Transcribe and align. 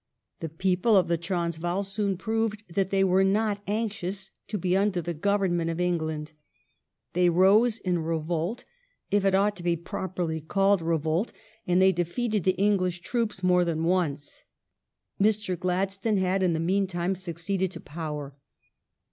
The 0.39 0.49
people 0.49 0.95
of 0.95 1.07
the 1.09 1.17
Transvaal 1.19 1.83
soon 1.83 2.17
proved 2.17 2.63
that 2.73 2.89
they 2.89 3.03
were 3.03 3.23
not 3.23 3.61
anxious 3.67 4.31
to 4.47 4.57
be 4.57 4.75
under 4.75 4.99
the 4.99 5.13
government 5.13 5.69
of 5.69 5.79
England. 5.79 6.31
They 7.13 7.29
rose 7.29 7.77
in 7.77 7.99
revolt, 7.99 8.65
if 9.11 9.23
it 9.25 9.35
ought 9.35 9.55
to 9.57 9.61
be 9.61 9.75
properly 9.75 10.41
called 10.41 10.81
revolt, 10.81 11.31
and 11.67 11.79
they 11.79 11.91
defeated 11.91 12.45
the 12.45 12.57
English 12.57 13.01
troops 13.01 13.43
more 13.43 13.63
than 13.63 13.83
once. 13.83 14.43
Mr. 15.21 15.55
Gladstone 15.55 16.17
had 16.17 16.41
in 16.41 16.53
the 16.53 16.59
meantime 16.59 17.13
succeeded 17.13 17.69
to 17.73 17.79
power. 17.79 18.35